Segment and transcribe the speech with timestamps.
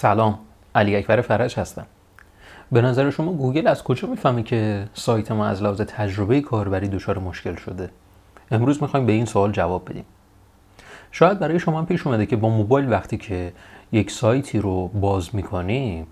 [0.00, 0.38] سلام
[0.74, 1.86] علی اکبر فرج هستم.
[2.72, 7.18] به نظر شما گوگل از کجا می‌فهمه که سایت ما از لحاظ تجربه کاربری دچار
[7.18, 7.90] مشکل شده؟
[8.50, 10.04] امروز می‌خوایم به این سوال جواب بدیم.
[11.12, 13.52] شاید برای شما پیش اومده که با موبایل وقتی که
[13.92, 16.06] یک سایتی رو باز می‌کنیم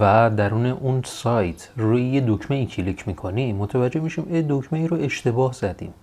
[0.00, 4.88] و درون اون سایت روی یه دکمه ای کلیک می‌کنیم متوجه میشیم ای دکمه ای
[4.88, 5.94] رو اشتباه زدیم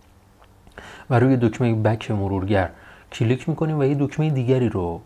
[1.09, 2.69] و روی دکمه back مرورگر
[3.11, 5.01] کلیک می‌کنیم و یه دکمه دیگری رو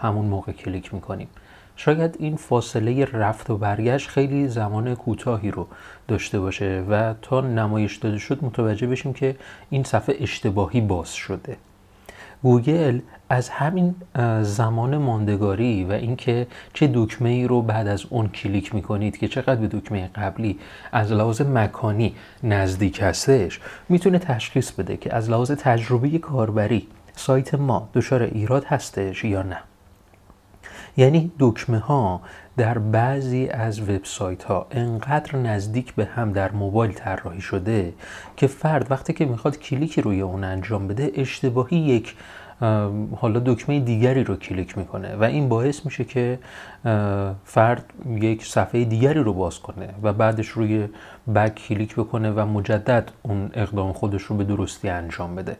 [0.00, 1.28] همون موقع کلیک می‌کنیم.
[1.76, 5.66] شاید این فاصله رفت و برگشت خیلی زمان کوتاهی رو
[6.08, 9.36] داشته باشه و تا نمایش داده شد متوجه بشیم که
[9.70, 11.56] این صفحه اشتباهی باز شده.
[12.42, 13.94] گوگل از همین
[14.42, 19.60] زمان ماندگاری و اینکه چه دکمه ای رو بعد از اون کلیک می‌کنید که چقدر
[19.60, 20.58] به دکمه قبلی
[20.92, 26.86] از لحاظ مکانی نزدیک هستش می‌تونه تشخیص بده که از لحاظ تجربه کاربری
[27.18, 29.58] سایت ما دچار ایراد هستش یا نه؟
[30.96, 32.20] یعنی دکمه ها
[32.56, 37.92] در بعضی از وبسایت ها انقدر نزدیک به هم در موبایل طراحی شده
[38.36, 42.16] که فرد وقتی که می‌خواد کلیکی روی اون انجام بده اشتباهی یک
[43.16, 46.38] حالا دکمه دیگری رو کلیک می‌کنه و این باعث میشه که
[47.44, 50.88] فرد یک صفحه دیگری رو باز کنه و بعدش روی
[51.34, 55.56] back کلیک بکنه و مجدد اون اقدام خودش رو به درستی انجام بده.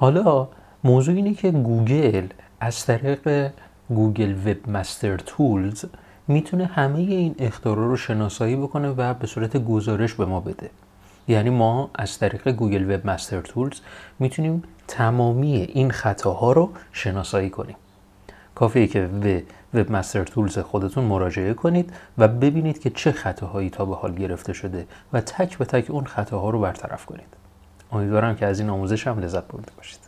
[0.00, 0.48] حالا
[0.84, 2.26] موضوع اینه که گوگل
[2.60, 3.50] از طریق
[3.88, 5.84] Google Webmaster Tools
[6.28, 10.70] می‌تونه همه این اخطارا رو شناسایی بکنه و به صورت گزارش به ما بده.
[11.28, 13.80] یعنی ما از طریق Google Webmaster Tools
[14.18, 17.76] می‌تونیم تمامی این خطاها رو شناسایی کنیم.
[18.54, 19.42] کافیه که به
[19.74, 24.52] وب مستر تولز خودتون مراجعه کنید و ببینید که چه خطاهایی تا به حال گرفته
[24.52, 27.47] شده و تک به تک اون خطاها رو برطرف کنید.
[27.92, 30.07] امیدوارم که از این آموزش هم لذت برده باشید.